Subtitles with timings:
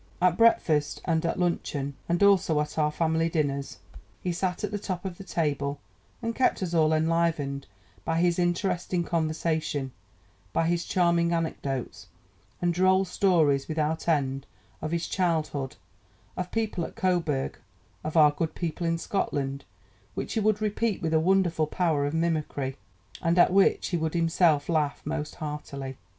[0.19, 3.77] "At breakfast and at luncheon, and also at our family dinners,
[4.23, 5.79] he sat at the top of the table,
[6.23, 7.67] and kept us all enlivened
[8.03, 9.91] by his interesting conversation,
[10.53, 12.07] by his charming anecdotes,
[12.63, 14.47] and droll stories without end
[14.81, 15.75] of his childhood,
[16.35, 17.59] of people at Coburg,
[18.03, 19.65] of our good people in Scotland,
[20.15, 22.75] which he would repeat with a wonderful power of mimicry,
[23.21, 25.95] and at which he would himself laugh most heartily.